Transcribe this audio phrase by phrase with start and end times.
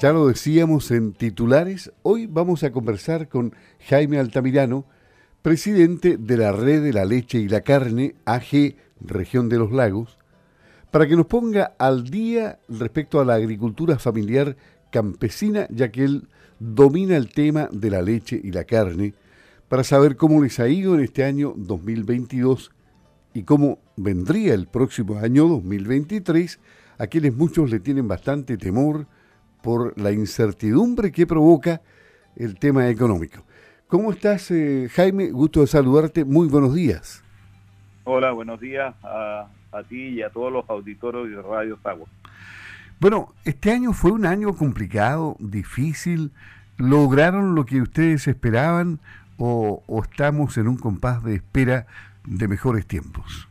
[0.00, 3.52] Ya lo decíamos en titulares, hoy vamos a conversar con
[3.88, 4.84] Jaime Altamirano,
[5.42, 10.16] presidente de la Red de la Leche y la Carne, AG Región de los Lagos,
[10.92, 14.56] para que nos ponga al día respecto a la agricultura familiar
[14.92, 16.28] campesina, ya que él
[16.60, 19.14] domina el tema de la leche y la carne,
[19.68, 22.70] para saber cómo les ha ido en este año 2022
[23.34, 26.60] y cómo vendría el próximo año 2023,
[26.98, 29.08] a quienes muchos le tienen bastante temor
[29.62, 31.80] por la incertidumbre que provoca
[32.36, 33.44] el tema económico.
[33.88, 35.30] ¿Cómo estás, eh, Jaime?
[35.30, 36.24] Gusto de saludarte.
[36.24, 37.24] Muy buenos días.
[38.04, 39.48] Hola, buenos días a,
[39.88, 42.06] ti y a todos los auditores de Radio Sagua.
[43.00, 46.32] Bueno, este año fue un año complicado, difícil.
[46.76, 48.98] ¿Lograron lo que ustedes esperaban
[49.36, 51.86] o, estamos en un compás de espera
[52.24, 53.48] de mejores tiempos?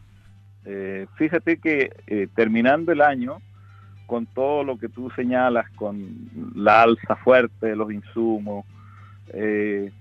[0.66, 3.42] Eh, fíjate que eh, terminando el año,
[4.08, 8.66] con todo lo que tú señalas, con la alza fuerte de los insumos,
[9.34, 9.92] eh,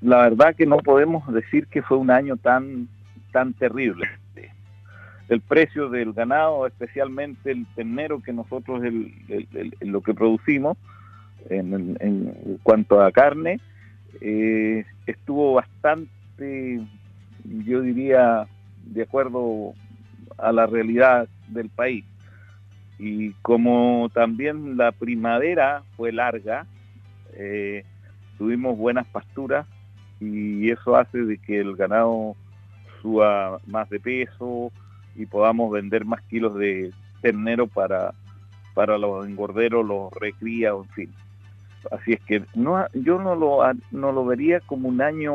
[0.00, 2.88] la verdad que no podemos decir que fue un año tan,
[3.32, 4.08] tan terrible.
[5.28, 9.12] El precio del ganado, especialmente el ternero que nosotros el,
[9.80, 10.76] lo que producimos
[11.48, 13.60] en cuanto a carne,
[14.20, 16.80] eh, estuvo bastante,
[17.44, 18.46] yo diría,
[18.84, 19.74] de acuerdo
[20.38, 22.04] a la realidad del país.
[23.04, 26.66] Y como también la primavera fue larga,
[27.32, 27.84] eh,
[28.38, 29.66] tuvimos buenas pasturas
[30.20, 32.36] y eso hace de que el ganado
[33.00, 34.70] suba más de peso
[35.16, 38.14] y podamos vender más kilos de ternero para,
[38.72, 41.10] para los engorderos, los recría, en fin.
[41.90, 45.34] Así es que no, yo no lo, no lo vería como un año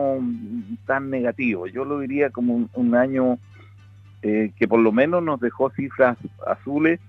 [0.85, 3.39] tan negativo, yo lo diría como un, año
[4.21, 7.01] eh, que por lo menos nos dejó cifras azules,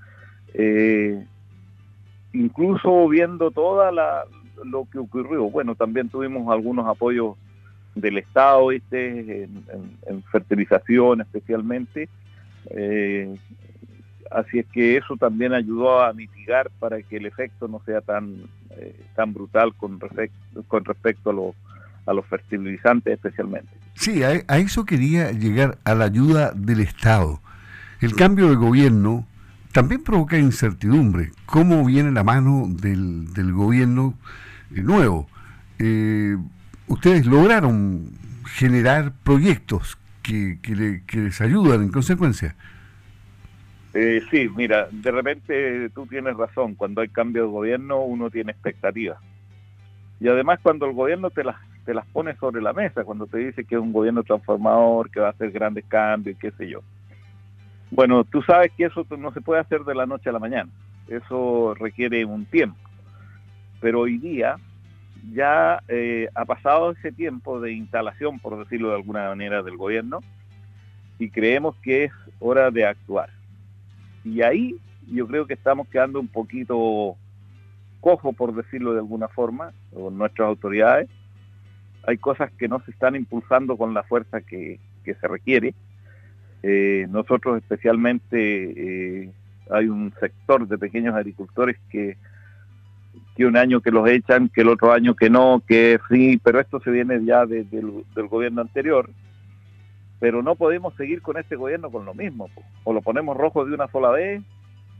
[0.54, 1.24] eh,
[2.32, 4.24] incluso viendo toda la,
[4.64, 5.50] lo que ocurrió.
[5.50, 7.36] Bueno, también tuvimos algunos apoyos
[7.94, 12.08] del Estado, este, en, fertilización especialmente.
[12.70, 13.34] Eh,
[14.30, 18.42] así es que eso también ayudó a mitigar para que el efecto no sea tan,
[18.70, 21.54] eh, tan brutal con, respecto, con respecto a, los
[22.08, 23.70] a los fertilizantes especialmente.
[23.94, 27.40] Sí, a, eso quería llegar, a la ayuda del Estado.
[28.00, 29.26] El cambio de gobierno
[29.78, 31.30] también provoca incertidumbre.
[31.46, 34.14] ¿Cómo viene la mano del, del gobierno
[34.74, 35.28] eh, nuevo?
[35.78, 36.36] Eh,
[36.88, 38.10] ustedes lograron
[38.44, 42.56] generar proyectos que, que les ayudan en consecuencia.
[43.94, 48.50] Eh, sí, mira, de repente tú tienes razón, cuando hay cambio de gobierno uno tiene
[48.50, 49.20] expectativas.
[50.18, 53.38] Y además cuando el gobierno te las, te las pone sobre la mesa, cuando te
[53.38, 56.82] dice que es un gobierno transformador, que va a hacer grandes cambios qué sé yo.
[57.90, 60.70] Bueno, tú sabes que eso no se puede hacer de la noche a la mañana,
[61.08, 62.78] eso requiere un tiempo.
[63.80, 64.56] Pero hoy día
[65.32, 70.20] ya eh, ha pasado ese tiempo de instalación, por decirlo de alguna manera, del gobierno,
[71.18, 73.30] y creemos que es hora de actuar.
[74.24, 74.76] Y ahí
[75.10, 77.16] yo creo que estamos quedando un poquito
[78.00, 81.08] cojo, por decirlo de alguna forma, con nuestras autoridades.
[82.06, 85.74] Hay cosas que no se están impulsando con la fuerza que, se requiere.
[86.62, 89.30] Eh, nosotros especialmente eh,
[89.70, 92.16] hay un sector de pequeños agricultores que,
[93.36, 96.60] que un año que los echan, que el otro año que no, que sí, pero
[96.60, 99.08] esto se viene ya desde el del gobierno anterior
[100.20, 102.50] pero no podemos seguir con este gobierno con lo mismo.
[102.84, 104.42] O lo ponemos rojo de una sola vez,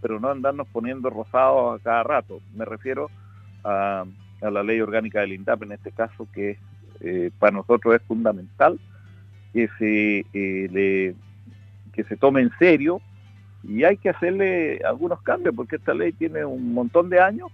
[0.01, 2.41] pero no andarnos poniendo rosado a cada rato.
[2.55, 3.11] Me refiero
[3.65, 4.05] a,
[4.41, 6.59] la ley orgánica del INDAP en este caso, que
[7.01, 8.79] eh, para nosotros es fundamental
[9.53, 11.15] que se, eh,
[11.99, 13.01] que se tome en serio
[13.65, 17.49] y hay que hacerle algunos cambios porque esta ley tiene un montón de años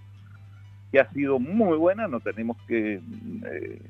[0.91, 3.01] que ha sido muy buena, no tenemos que,
[3.51, 3.81] eh,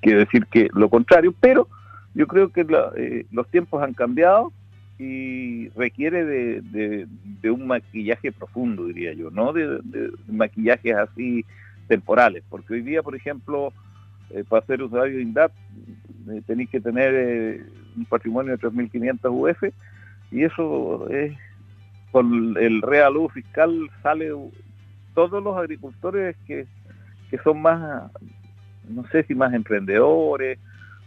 [0.00, 1.68] que decir que lo contrario, pero
[2.14, 4.54] yo creo que eh, los tiempos han cambiado
[4.98, 9.80] y requiere de, un maquillaje profundo, diría yo, no de,
[10.28, 11.44] maquillajes así
[11.88, 13.70] temporales, porque hoy día, por ejemplo,
[14.30, 15.52] eh, para ser usuario de INDAP
[16.46, 19.62] tenéis que tener un patrimonio de 3.500 UF
[20.30, 21.36] y eso es
[22.10, 24.30] con el real fiscal sale
[25.14, 26.66] todos los agricultores que,
[27.30, 28.10] que son más,
[28.88, 30.58] no sé si más emprendedores,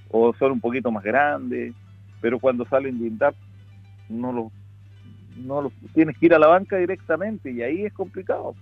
[0.10, 1.74] o son un poquito más grandes,
[2.22, 3.36] pero cuando salen de INDAP
[4.10, 4.51] no lo,
[5.38, 8.56] no lo, tienes que ir a la banca directamente y ahí es complicado,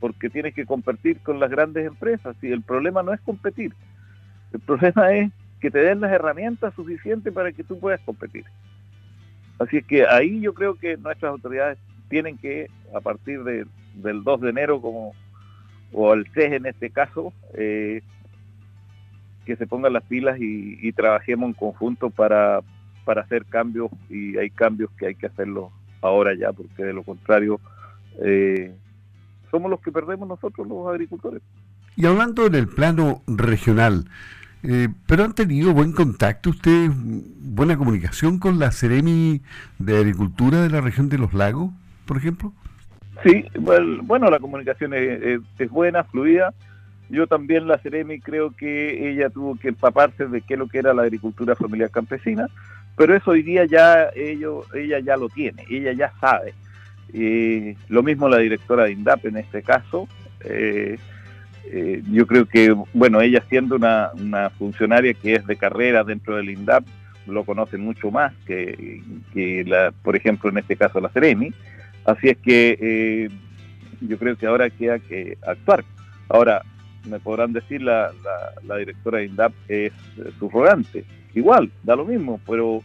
[0.00, 3.74] porque tienes que competir con las grandes empresas y el problema no es competir,
[4.52, 5.32] el problema es
[5.62, 8.44] que te den las herramientas suficientes para que tú puedas competir.
[9.60, 11.78] Así es que ahí yo creo que nuestras autoridades
[12.08, 13.64] tienen que, a partir de,
[13.94, 15.14] del 2 de enero, como,
[15.92, 18.02] o al CES en este caso, eh,
[19.46, 22.60] que se pongan las pilas y, trabajemos en conjunto para,
[23.04, 25.70] para hacer cambios y hay cambios que hay que hacerlos
[26.00, 27.60] ahora ya, porque de lo contrario
[28.20, 28.74] eh,
[29.52, 31.40] somos los que perdemos nosotros los agricultores.
[31.94, 34.06] Y hablando en el plano regional,
[34.62, 39.40] eh, ¿pero han tenido buen contacto ustedes, buena comunicación con la Ceremi
[39.78, 41.72] de Agricultura de la región de los lagos,
[42.06, 42.52] por ejemplo?
[43.24, 46.54] Sí, bueno, la comunicación es, buena, fluida.
[47.08, 50.78] Yo también la Ceremi creo que ella tuvo que empaparse de qué es lo que
[50.78, 52.48] era la agricultura familiar campesina,
[52.96, 56.54] pero eso hoy día ya ellos, ella ya lo tiene, ella ya sabe.
[57.12, 60.08] Y lo mismo la directora de INDAP en este caso.
[60.44, 60.98] Eh,
[61.64, 66.50] eh, yo creo que, bueno, ella siendo una, funcionaria que es de carrera dentro del
[66.50, 66.84] INDAP,
[67.26, 69.02] lo conoce mucho más que,
[69.66, 71.52] la, por ejemplo, en este caso la Ceremi.
[72.04, 73.28] Así es que eh,
[74.00, 75.84] yo creo que ahora queda que actuar.
[76.28, 76.62] Ahora,
[77.08, 78.10] me podrán decir la,
[78.66, 79.92] la, directora de INDAP es
[80.38, 81.04] subrogante.
[81.34, 82.82] Igual, da lo mismo, pero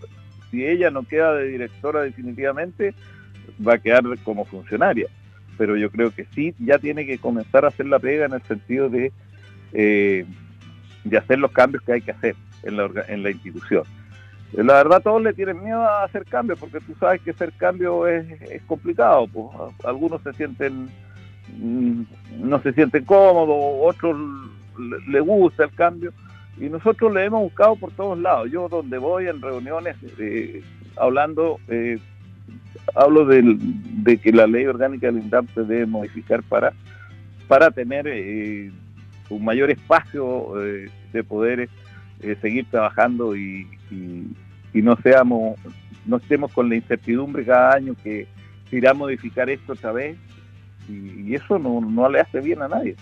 [0.50, 2.94] si ella no queda de directora definitivamente,
[3.66, 5.08] va a quedar como funcionaria.
[5.58, 8.42] Pero yo creo que sí, ya tiene que comenzar a hacer la pega en el
[8.44, 9.12] sentido de,
[9.74, 10.26] eh,
[11.04, 13.84] de hacer los cambios que hay que hacer en la, en la institución.
[14.54, 18.08] La verdad todos le tienen miedo a hacer cambios porque tú sabes que hacer cambio
[18.08, 19.28] es, es complicado.
[19.28, 19.48] Pues.
[19.84, 20.90] Algunos se sienten
[21.58, 22.02] mm,
[22.40, 24.18] no se sienten cómodos, otros
[25.08, 26.14] le gusta el cambio
[26.60, 28.50] y nosotros le hemos buscado por todos lados.
[28.50, 30.64] Yo donde voy en reuniones eh,
[30.96, 32.00] hablando eh,
[32.96, 36.74] hablo de que la ley orgánica del INDAP se debe modificar para,
[37.48, 38.72] para tener eh,
[39.30, 41.70] un mayor espacio eh, de poder
[42.22, 43.68] eh, seguir trabajando y,
[44.74, 45.60] no seamos
[46.06, 48.28] no estemos con la incertidumbre cada año que
[48.70, 50.16] se irá a modificar esto otra vez
[50.88, 52.96] y, eso no, no, le hace bien a nadie.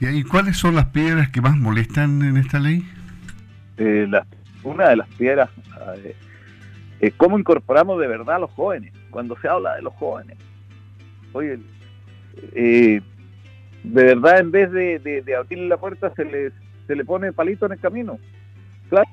[0.00, 2.84] ¿Y cuáles son las piedras que más molestan en esta ley?
[4.62, 5.48] una de las piedras
[5.96, 6.14] eh,
[7.16, 10.36] cómo incorporamos de verdad a los jóvenes, cuando se habla de los jóvenes.
[11.32, 11.58] Oye,
[12.54, 13.00] eh,
[13.82, 16.52] de verdad en vez de, de, abrirle la puerta se le,
[16.86, 18.18] se le pone palito en el camino.
[18.88, 19.08] Claro,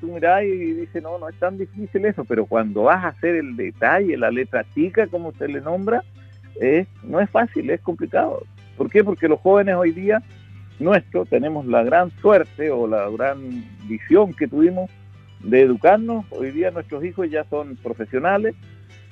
[0.00, 3.34] tú mirás y dices, no, no es tan difícil eso, pero cuando vas a hacer
[3.36, 6.02] el detalle, la letra chica, como se le nombra,
[7.02, 8.44] no es fácil, es complicado.
[8.76, 9.02] ¿Por qué?
[9.02, 10.22] Porque los jóvenes hoy día
[10.78, 14.90] nuestros tenemos la gran suerte o la gran visión que tuvimos
[15.40, 16.24] de educarnos.
[16.30, 18.54] Hoy día nuestros hijos ya son profesionales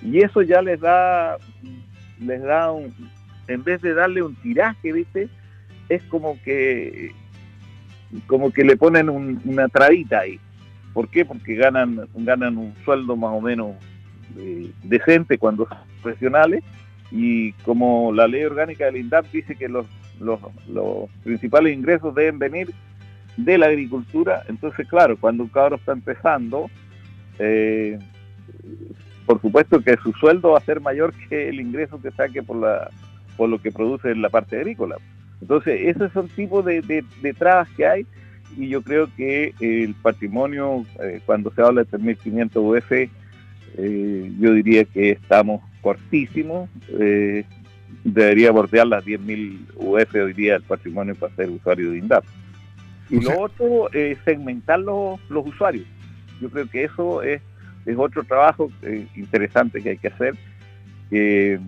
[0.02, 1.36] y eso ya les da,
[2.20, 2.92] les da un,
[3.48, 5.28] en vez de darle un tiraje, ¿viste?
[5.88, 7.12] Es como que,
[8.26, 10.38] como que le ponen una trabita ahí.
[10.92, 11.24] ¿Por qué?
[11.24, 13.76] Porque ganan, ganan un sueldo más o menos
[14.38, 16.62] eh, decente cuando son profesionales
[17.10, 19.86] y como la ley orgánica del INDAP dice que los,
[20.20, 22.72] los, los principales ingresos deben venir
[23.36, 24.42] de la agricultura.
[24.48, 26.70] Entonces, claro, cuando un cabro está empezando,
[27.38, 27.98] eh,
[29.26, 32.56] por supuesto que su sueldo va a ser mayor que el ingreso que saque por,
[32.56, 32.90] la,
[33.36, 34.96] por lo que produce en la parte agrícola.
[35.40, 38.06] Entonces, esos son tipos de, de, trabas que hay
[38.56, 44.52] y yo creo que el patrimonio, eh, cuando se habla de 3.500 UF, eh, yo
[44.52, 46.68] diría que estamos cortísimos.
[48.04, 52.24] debería bordear las 10.000 UF hoy día el patrimonio para ser usuario de INDAP.
[53.12, 55.84] Y lo otro es segmentar los, usuarios.
[56.40, 57.42] Yo creo que eso es,
[57.84, 60.34] es otro trabajo eh, interesante que hay que hacer.
[61.10, 61.60] Eh,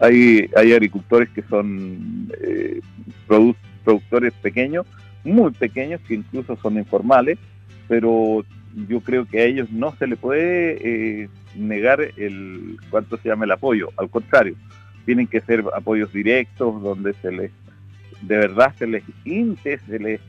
[0.00, 2.80] hay, hay agricultores que son eh,
[3.26, 4.86] productores pequeños,
[5.24, 7.38] muy pequeños, que incluso son informales,
[7.86, 8.46] pero
[8.88, 13.52] yo creo que a ellos no se le puede negar el cuánto se llama el
[13.52, 14.56] apoyo, al contrario,
[15.04, 17.50] tienen que ser apoyos directos donde se les
[18.22, 20.20] de verdad se les inte se les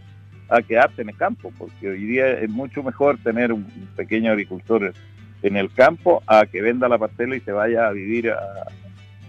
[0.50, 3.66] a quedarse en el campo, porque hoy día es mucho mejor tener un
[3.96, 4.94] pequeño agricultor
[5.42, 8.40] en el campo a que venda la parcela y se vaya a vivir a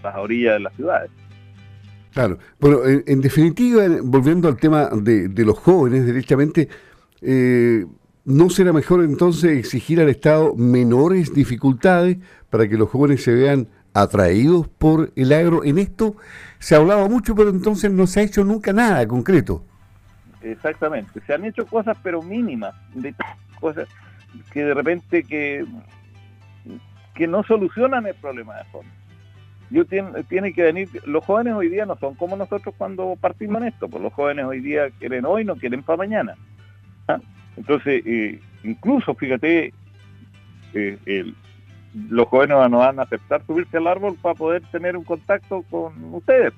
[0.03, 1.11] las orillas de las ciudades.
[2.13, 6.67] Claro, bueno, en, definitiva, volviendo al tema de, los jóvenes, derechamente,
[7.21, 7.85] eh,
[8.25, 12.17] ¿no será mejor entonces exigir al Estado menores dificultades
[12.49, 13.67] para que los jóvenes se vean
[14.01, 15.63] atraídos por el agro.
[15.63, 16.15] En esto
[16.59, 19.63] se hablaba mucho, pero entonces no se ha hecho nunca nada concreto.
[20.41, 23.13] Exactamente, se han hecho cosas pero mínimas, de
[23.59, 23.87] cosas
[24.51, 25.65] que de repente que,
[27.15, 28.91] que no solucionan el problema de fondo.
[29.69, 33.61] Yo tiene, tiene que venir, los jóvenes hoy día no son como nosotros cuando partimos
[33.61, 36.35] en esto, pues los jóvenes hoy día quieren hoy, no quieren para mañana.
[37.07, 37.19] ¿Ah?
[37.57, 39.73] Entonces, eh, incluso, fíjate,
[40.73, 41.35] eh, el,
[42.09, 45.93] los jóvenes no van a aceptar subirse al árbol para poder tener un contacto con
[46.13, 46.53] ustedes.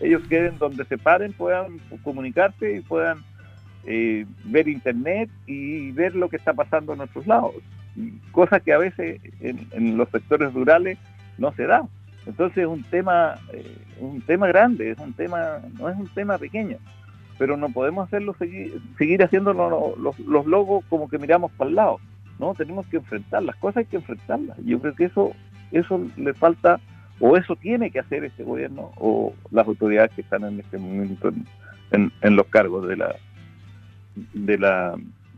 [0.00, 3.18] ellos queden donde se paren, puedan comunicarse y puedan
[3.84, 7.52] eh, ver internet y ver lo que está pasando en nuestros lados,
[8.32, 10.98] cosa que a veces en, los sectores rurales
[11.38, 11.82] no se da.
[12.26, 16.38] Entonces es un tema, eh, un tema grande, es un tema, no es un tema
[16.38, 16.76] pequeño,
[17.38, 21.76] pero no podemos hacerlo seguir, seguir haciendo los, los logos como que miramos para el
[21.76, 21.98] lado.
[22.38, 24.58] No, tenemos que enfrentar las cosas, hay que enfrentarlas.
[24.64, 25.32] Yo creo que eso,
[25.70, 26.80] eso le falta,
[27.20, 31.32] o eso tiene que hacer este gobierno o las autoridades que están en este momento
[31.90, 33.14] en, en los cargos de la,
[34.34, 34.94] de la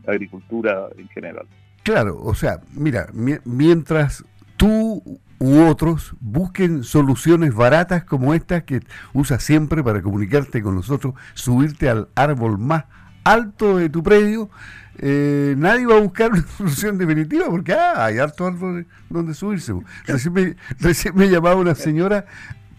[0.07, 1.45] agricultura en general.
[1.83, 3.07] Claro, o sea, mira,
[3.43, 4.25] mientras
[4.57, 5.03] tú
[5.37, 8.79] u otros busquen soluciones baratas como estas que
[9.13, 12.85] usas siempre para comunicarte con nosotros, subirte al árbol más
[13.23, 14.49] alto de tu predio,
[14.97, 19.73] eh, nadie va a buscar una solución definitiva porque ah, hay harto árbol donde subirse.
[20.05, 22.25] Recién me, llamaba una señora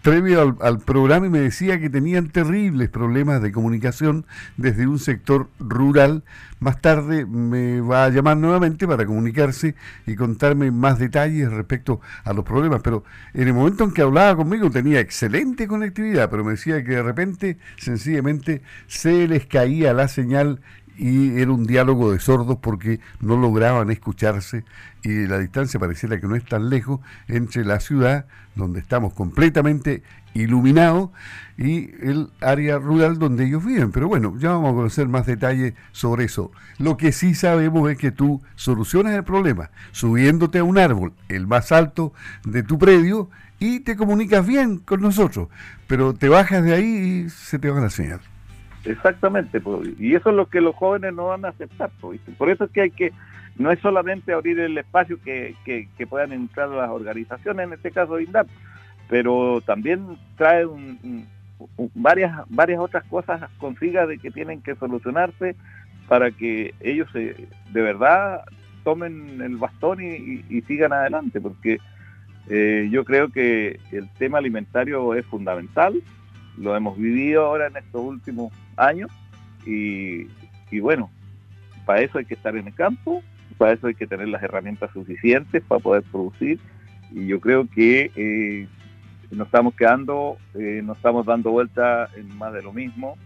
[0.01, 5.49] previo al, programa y me decía que tenían terribles problemas de comunicación desde un sector
[5.59, 6.23] rural.
[6.59, 12.33] Más tarde me va a llamar nuevamente para comunicarse y contarme más detalles respecto a
[12.33, 12.81] los problemas.
[12.83, 16.91] Pero en el momento en que hablaba conmigo tenía excelente conectividad, pero me decía que
[16.91, 20.61] de repente sencillamente se les caía la señal
[20.97, 24.65] y era un diálogo de sordos porque no lograban escucharse
[25.03, 28.25] y la distancia pareciera que no es tan lejos entre la ciudad,
[28.55, 31.09] donde estamos completamente iluminados,
[31.57, 33.91] y el área rural donde ellos viven.
[33.91, 36.51] Pero bueno, ya vamos a conocer más detalles sobre eso.
[36.77, 41.47] Lo que sí sabemos es que tú solucionas el problema subiéndote a un árbol, el
[41.47, 42.13] más alto
[42.43, 45.49] de tu predio, y te comunicas bien con nosotros,
[45.87, 48.21] pero te bajas de ahí y se te va la señal.
[48.87, 49.61] Exactamente,
[49.99, 51.89] y eso es lo que los jóvenes no van a aceptar.
[51.99, 53.11] Por eso es que hay que,
[53.57, 58.19] no es solamente abrir el espacio que, que, puedan entrar las organizaciones, en este caso
[58.19, 58.47] INDAP,
[59.09, 60.65] pero también trae
[61.95, 65.55] varias, varias otras cosas consiga de que tienen que solucionarse
[66.07, 68.43] para que ellos de verdad
[68.85, 71.79] tomen el bastón y, sigan adelante, porque
[72.49, 76.01] eh, yo creo que el tema alimentario es fundamental,
[76.57, 79.11] lo hemos vivido ahora en estos últimos años
[79.65, 80.27] y,
[80.79, 81.09] bueno,
[81.85, 83.21] para eso hay que estar en el campo,
[83.57, 86.59] para eso hay que tener las herramientas suficientes para poder producir
[87.11, 88.67] y yo creo que eh,
[89.31, 93.17] nos estamos quedando, eh, nos estamos dando vuelta en más de lo mismo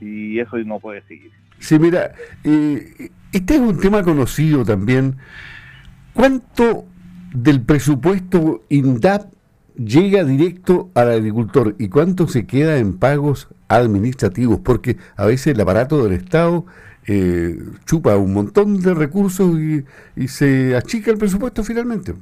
[0.00, 1.30] y eso no puede seguir.
[1.58, 5.16] Sí, mira, este es un tema conocido también.
[6.14, 6.86] ¿Cuánto
[7.34, 9.39] del presupuesto INDAP
[9.76, 15.60] llega directo al agricultor y cuánto se queda en pagos administrativos, porque a veces el
[15.60, 16.66] aparato del Estado
[17.06, 19.84] eh, chupa un montón de recursos y,
[20.28, 22.14] se achica el presupuesto finalmente.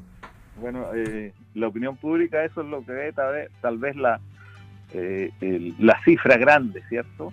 [0.60, 4.20] Bueno, eh, la opinión pública eso es lo que ve tal vez, tal vez la,
[4.92, 5.30] eh,
[5.78, 7.32] la cifra grande, ¿cierto?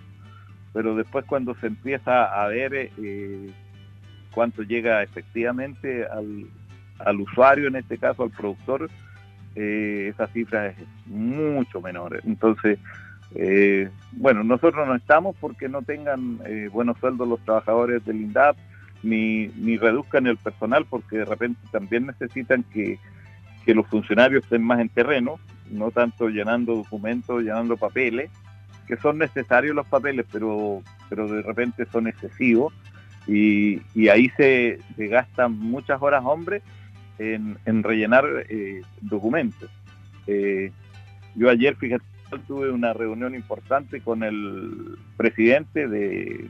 [0.74, 2.89] Pero después cuando se empieza a ver
[4.31, 6.48] cuánto llega efectivamente al,
[7.00, 8.89] al usuario, en este caso al productor,
[9.55, 12.21] eh, esa cifra es mucho menor.
[12.25, 12.77] Entonces,
[13.35, 18.57] eh, bueno, nosotros no estamos porque no tengan eh, buenos sueldos los trabajadores del INDAP,
[19.03, 23.00] ni, ni reduzcan el personal porque de repente también necesitan que,
[23.67, 25.39] los funcionarios estén más en terreno,
[25.71, 28.29] no tanto llenando documentos, llenando papeles,
[28.88, 32.75] que son necesarios los papeles, pero, pero de repente son excesivos
[33.25, 36.62] y, y ahí se, se gastan muchas horas hombres
[37.19, 39.69] en, rellenar eh, documentos.
[40.27, 40.72] Eh,
[41.36, 42.03] yo ayer, fíjate,
[42.48, 46.50] tuve una reunión importante con el presidente de,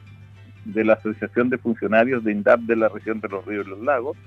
[0.66, 3.82] de la Asociación de Funcionarios de INDAP de la región de los ríos y los
[3.82, 4.18] lagos,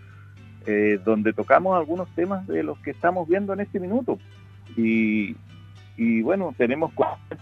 [0.66, 4.18] eh, donde tocamos algunos temas de los que estamos viendo en este minuto.
[4.76, 5.34] Y,
[5.96, 6.92] y bueno, tenemos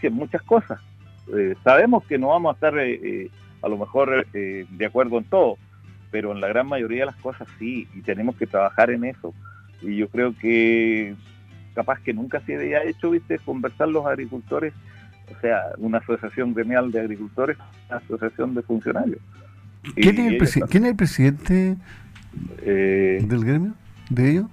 [0.01, 0.81] en muchas cosas.
[1.65, 5.59] sabemos que no vamos a estar a lo mejor de acuerdo en todo,
[6.11, 9.35] pero en la gran mayoría de las cosas sí, y tenemos que trabajar en eso.
[9.83, 11.15] Y yo creo que
[11.75, 14.73] capaz que nunca se había hecho, viste, conversar los agricultores,
[15.35, 17.59] o sea, una asociación gremial de agricultores,
[17.89, 19.19] una asociación de funcionarios.
[19.95, 21.77] ¿Quién, es el, presidente
[22.63, 23.75] eh, del gremio
[24.11, 24.47] de ellos?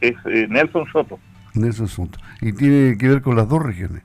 [0.00, 1.18] Es eh, Nelson Soto.
[1.54, 2.18] Nelson Soto.
[2.40, 4.02] Y tiene que ver con las dos regiones.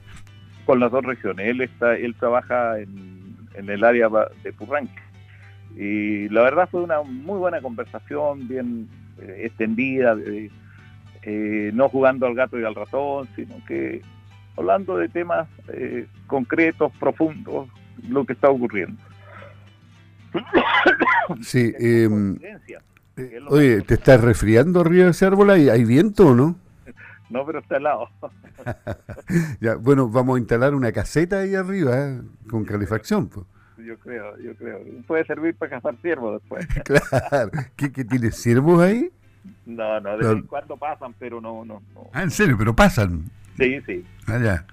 [0.66, 1.48] Con las dos regiones.
[1.48, 4.10] Él está, él trabaja en, en el área
[4.44, 5.11] de Purranque.
[5.76, 8.90] Y la verdad fue una muy buena conversación, bien
[9.22, 10.16] eh, extendida,
[11.24, 14.02] eh, no jugando al gato y al ratón, sino que
[14.58, 17.70] hablando de temas eh, concretos, profundos,
[18.08, 19.02] lo que está ocurriendo.
[21.42, 22.38] Sí, em,
[23.48, 25.52] oye, ¿te estás resfriando arriba de ese árbol?
[25.52, 26.56] ¿Hay, ¿Hay viento o no?
[27.30, 28.10] No, pero está helado.
[29.62, 32.22] ya, bueno, vamos a instalar una caseta ahí arriba, ¿eh?
[32.50, 33.30] con calefacción.
[33.30, 33.46] Pues.
[33.86, 34.80] Yo creo, yo creo.
[35.08, 36.68] Puede servir para cazar ciervos después.
[36.86, 37.52] claro.
[37.76, 39.12] ¿Qué, qué tiene ciervos ahí?
[39.66, 42.10] No, no, de vez en cuando pasan, pero no, no, no.
[42.14, 42.56] Ah, ¿en serio?
[42.58, 43.26] ¿Pero pasan?
[43.58, 44.06] Sí, sí.
[44.28, 44.66] Ah, ya.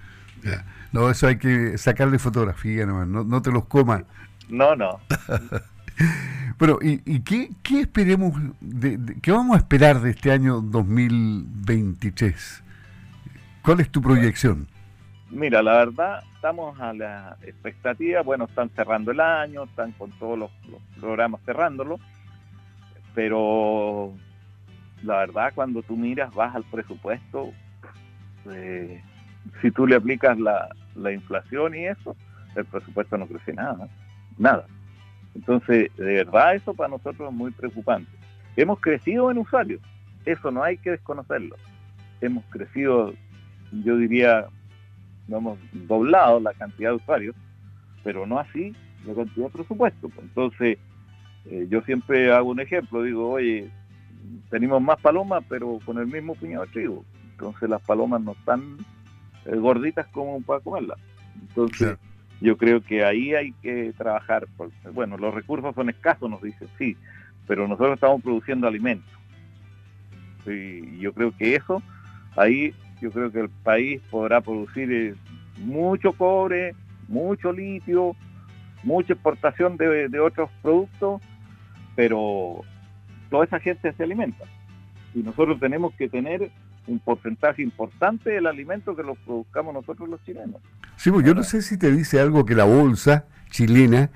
[0.43, 0.65] ya.
[0.91, 4.03] No, eso hay que sacarle fotografía nomás, no, no te los comas.
[4.47, 4.99] No, no.
[6.59, 10.61] bueno, ¿y, y qué, qué, esperemos, de, de, qué vamos a esperar de este año
[10.61, 12.63] 2023?
[13.61, 14.67] ¿Cuál es tu proyección?
[15.31, 20.39] Mira, la verdad, estamos a la expectativa, bueno, están cerrando el año, están con todos
[20.39, 20.51] los,
[20.99, 21.99] programas cerrándolo,
[23.13, 24.11] pero
[25.03, 27.51] la verdad, cuando tú miras, vas al presupuesto,
[28.51, 29.03] eh,
[29.61, 32.15] si tú le aplicas la, la, inflación y eso,
[32.55, 33.87] el presupuesto no crece nada,
[34.37, 34.65] nada.
[35.35, 38.11] Entonces, de verdad, eso para nosotros es muy preocupante.
[38.55, 39.81] Hemos crecido en usuarios,
[40.25, 41.55] eso no hay que desconocerlo.
[42.19, 43.13] Hemos crecido,
[43.71, 44.47] yo diría,
[45.29, 47.35] no hemos doblado la cantidad de usuarios,
[48.03, 48.73] pero no así
[49.05, 50.11] la cantidad de presupuesto.
[50.21, 50.77] Entonces,
[51.45, 53.69] eh, yo siempre hago un ejemplo, digo, oye,
[54.49, 57.05] tenemos más palomas, pero con el mismo puñado de trigo.
[57.31, 58.77] Entonces las palomas no están
[59.45, 60.99] eh, gorditas como para comerlas.
[61.41, 61.97] Entonces
[62.41, 64.47] yo creo que ahí hay que trabajar.
[64.57, 66.97] Porque, bueno, los recursos son escasos, nos dicen, sí,
[67.47, 69.09] pero nosotros estamos produciendo alimentos.
[70.45, 71.81] Y yo creo que eso,
[72.35, 75.15] ahí yo creo que el país podrá producir eh,
[75.57, 76.75] mucho cobre,
[77.07, 78.15] mucho litio,
[78.83, 81.21] mucha exportación de, otros productos,
[81.95, 82.61] pero
[83.29, 84.45] toda esa gente se alimenta.
[85.13, 86.51] Y nosotros tenemos que tener
[86.87, 90.61] un porcentaje importante del alimento que lo produzcamos nosotros los chilenos.
[90.95, 94.09] Sí, pues yo no sé si te dice algo que la bolsa chilena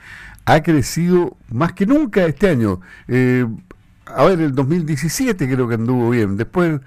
[0.46, 2.82] ha crecido más que nunca este año.
[3.08, 3.46] Eh,
[4.06, 6.38] a ver, el 2017 creo que anduvo bien.
[6.38, 6.82] Después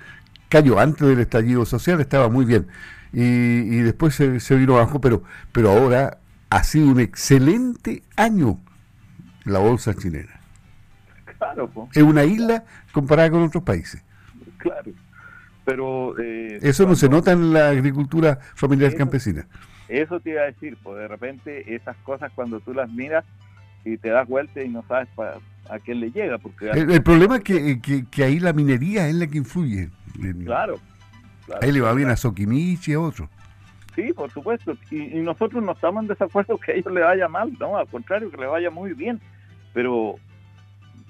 [0.48, 2.66] cayó antes del estallido social, estaba muy bien.
[3.12, 5.22] Y, y después se, se, vino abajo, pero,
[5.52, 6.18] pero ahora
[6.50, 8.58] ha sido un excelente año
[9.44, 10.40] la bolsa chilena.
[11.38, 11.88] Claro, po.
[11.94, 14.02] Es una isla comparada con otros países.
[14.58, 14.92] Claro.
[15.64, 16.18] Pero.
[16.18, 19.46] Eh, eso no se nota en la agricultura familiar eso, campesina.
[19.88, 23.24] Eso te iba a decir, pues de repente esas cosas cuando tú las miras
[23.84, 26.38] y te das vuelta y no sabes pa, a quién le llega.
[26.38, 29.90] porque El, el problema es que, que, que, ahí la minería es la que influye.
[30.44, 30.78] Claro.
[31.46, 33.28] claro ahí le va bien a Soquimichi y a otros.
[33.94, 34.76] Sí, por supuesto.
[34.90, 37.86] Y, y, nosotros no estamos en desacuerdo que a ellos le vaya mal, no, al
[37.88, 39.20] contrario, que le vaya muy bien.
[39.72, 40.16] Pero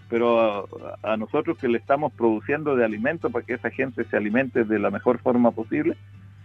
[0.08, 0.66] pero a,
[1.02, 4.78] a, nosotros que le estamos produciendo de alimento para que esa gente se alimente de
[4.78, 5.96] la mejor forma posible,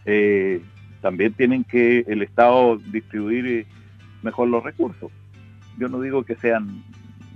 [0.05, 0.61] eh,
[1.01, 3.65] también tienen que el Estado distribuir eh,
[4.21, 5.11] mejor los recursos.
[5.77, 6.83] Yo no digo que sean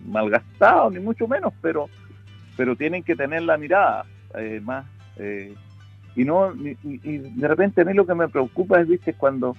[0.07, 1.89] malgastados, ni mucho menos, pero,
[2.57, 4.05] pero tienen que tener la mirada
[4.37, 4.85] eh, más.
[6.15, 9.55] Y no y, de repente a mí lo que me preocupa es, viste, cuando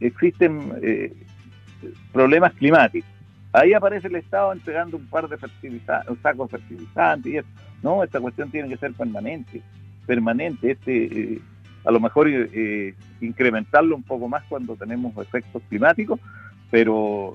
[0.00, 0.72] existen
[2.12, 3.12] problemas climáticos
[3.52, 7.48] Ahí aparece el Estado entregando un par de fertilizantes, un saco de fertilizantes y eso.
[7.82, 9.60] No, esta cuestión tiene que ser permanente,
[10.06, 10.70] permanente.
[10.70, 11.40] Este, eh,
[11.84, 16.18] a lo mejor eh, incrementarlo un poco más cuando tenemos efectos climáticos,
[16.70, 17.34] pero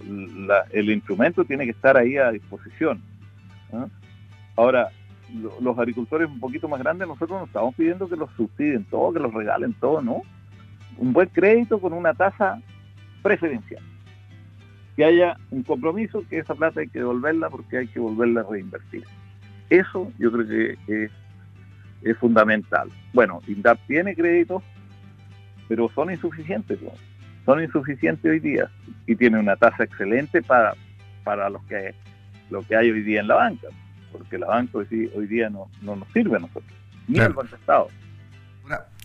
[0.72, 3.00] el instrumento tiene que estar ahí a disposición.
[4.56, 4.90] Ahora,
[5.62, 9.20] los agricultores un poquito más grandes, nosotros nos estamos pidiendo que los subsidien todo, que
[9.20, 10.22] los regalen todo, ¿no?
[10.98, 12.62] Un buen crédito con una tasa
[13.22, 13.84] preferencial
[14.98, 18.46] que haya un compromiso que esa plata hay que devolverla porque hay que volverla a
[18.50, 19.04] reinvertir.
[19.70, 21.12] Eso yo creo que es,
[22.02, 22.90] es fundamental.
[23.14, 24.64] Bueno, INDAP tiene créditos,
[25.68, 26.80] pero son insuficientes,
[27.46, 28.72] son insuficientes hoy día
[29.06, 30.74] y tiene una tasa excelente para,
[31.24, 31.94] para los que,
[32.50, 33.68] lo que hay hoy día en la banca,
[34.12, 36.74] porque la banca hoy, hoy día no, no, nos sirve a nosotros,
[37.08, 37.30] ni claro.
[37.30, 37.88] al contestado.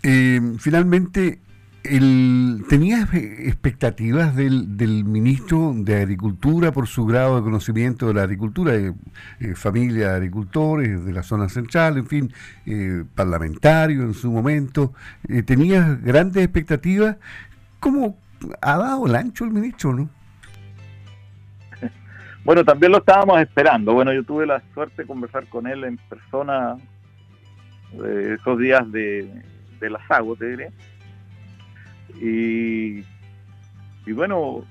[0.05, 1.39] Eh, finalmente,
[1.83, 8.23] el, ¿Tenías expectativas del, del, ministro de Agricultura por su grado de conocimiento de la
[8.23, 8.93] agricultura, eh,
[9.39, 12.33] eh, familia de agricultores de la zona central, en fin,
[12.65, 14.93] eh, parlamentario en su momento?
[15.27, 17.17] Eh, ¿Tenías grandes expectativas?
[17.81, 18.17] ¿Cómo
[18.61, 20.09] ha dado el ancho el ministro, no?
[22.43, 23.93] Bueno, también lo estábamos esperando.
[23.93, 26.75] Bueno, yo tuve la suerte de conversar con él en persona
[27.93, 29.29] esos días de,
[29.79, 30.71] de la SAGO, te diré
[32.21, 33.03] y,
[34.05, 34.63] y bueno,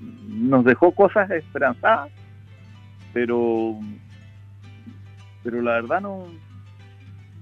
[0.00, 2.10] nos dejó cosas esperanzadas,
[3.12, 3.78] pero,
[5.42, 6.26] pero la verdad no,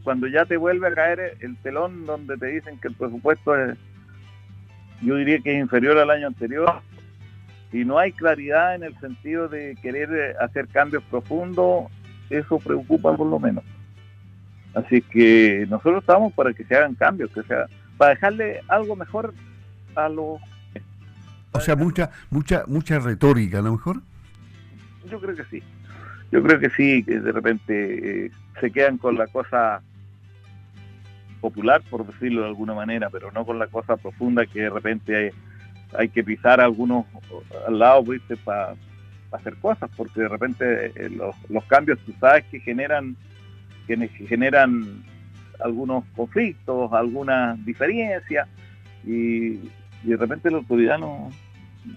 [0.02, 3.76] cuando ya te vuelve a caer el telón donde te dicen que el presupuesto es,
[5.02, 6.81] yo diría que es inferior al año anterior,
[7.72, 11.90] y no hay claridad en el sentido de querer hacer cambios profundos,
[12.31, 13.64] eso preocupa por lo menos.
[14.74, 19.35] Así que nosotros estamos para que se hagan cambios, que sea, para dejarle algo mejor
[19.94, 20.40] a los...
[21.52, 24.02] O sea, mucha, mucha, mucha retórica, a lo mejor.
[25.11, 25.62] Yo creo que sí.
[26.31, 29.81] Yo creo que sí, que de repente eh, se quedan con la cosa
[31.40, 35.33] popular, por decirlo de alguna manera, pero no con la cosa profunda que de repente
[35.98, 37.06] hay, que pisar algunos
[37.66, 38.37] al lado, ¿viste?
[38.37, 38.74] Para
[39.32, 41.11] hacer cosas, porque de repente eh,
[41.48, 43.16] los, cambios, tú sabes, que generan,
[43.87, 43.96] que
[44.28, 45.02] generan
[45.62, 48.48] algunos conflictos, algunas diferencias,
[49.04, 49.59] y,
[50.02, 51.30] de repente la autoridad no,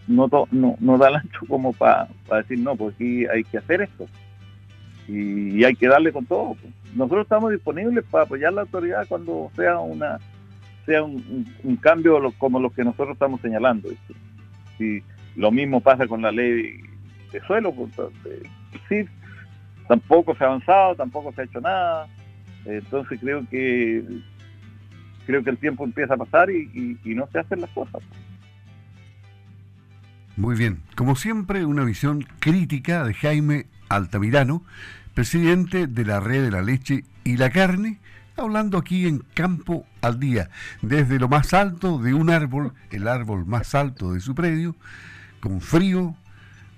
[0.07, 0.47] no,
[0.79, 2.07] no, da el ancho como para
[2.37, 4.07] decir, no, pues aquí hay que hacer esto.
[5.07, 6.55] Y, hay que darle con todo.
[6.55, 6.73] Pues.
[6.95, 10.19] Nosotros estamos disponibles para apoyar la autoridad cuando sea una
[10.89, 11.45] sea un,
[11.79, 13.89] cambio como los que nosotros estamos señalando.
[14.79, 15.03] Y
[15.35, 16.81] lo mismo pasa con la ley
[17.31, 17.91] de suelo, pues,
[18.89, 19.05] sí,
[19.87, 22.07] tampoco se ha avanzado, tampoco se ha hecho nada.
[22.65, 24.03] Entonces creo que
[25.27, 28.01] creo que el tiempo empieza a pasar y, no se hacen las cosas.
[30.37, 34.63] Muy bien, como siempre, una visión crítica de Jaime Altamirano,
[35.13, 37.99] presidente de la Red de la Leche y la Carne,
[38.41, 40.49] hablando aquí en Campo al Día,
[40.81, 44.75] desde lo más alto de un árbol, el árbol más alto de su predio,
[45.39, 46.15] con frío,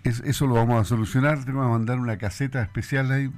[0.04, 1.44] eso lo vamos a solucionar.
[1.46, 3.32] Tengo que mandar una caseta especial ahí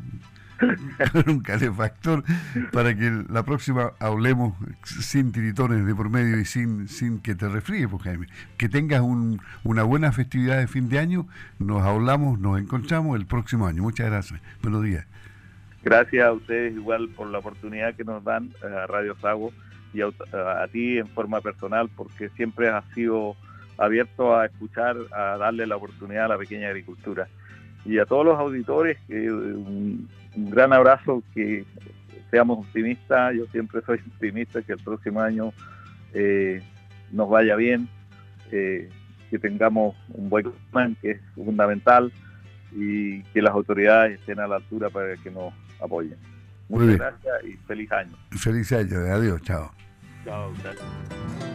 [1.11, 2.23] con un calefactor
[2.71, 7.49] para que la próxima hablemos sin tiritones de por medio y sin, sin que te
[7.49, 8.27] resfríes, pues, Jaime.
[8.57, 11.27] Que tengas una buena festividad de fin de año.
[11.59, 13.83] Nos hablamos, nos encontramos el próximo año.
[13.83, 14.39] Muchas gracias.
[14.61, 15.05] Buenos días.
[15.83, 19.51] Gracias a ustedes igual por la oportunidad que nos dan eh, a Radio Sago
[19.93, 20.07] y a,
[20.61, 23.35] a ti en forma personal porque siempre has sido
[23.77, 27.27] abierto a escuchar, a darle la oportunidad a la pequeña agricultura.
[27.85, 31.65] Y a todos los auditores, un, gran abrazo, que
[32.31, 35.53] seamos optimistas, yo siempre soy optimista, que el próximo año
[36.13, 36.61] eh,
[37.11, 37.87] nos vaya bien,
[38.51, 38.89] eh,
[39.29, 42.11] que tengamos un buen plan, que es fundamental,
[42.75, 46.17] y que las autoridades estén a la altura para que nos apoyen.
[46.69, 48.17] Muchas gracias y feliz año.
[48.31, 49.71] Feliz año, adiós, chao.
[50.25, 51.52] Chao, chao.